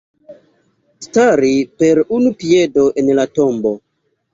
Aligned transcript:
Stari 1.07 1.53
per 1.85 2.03
unu 2.19 2.35
piedo 2.43 2.91
en 3.05 3.17
la 3.23 3.33
tombo. 3.41 3.81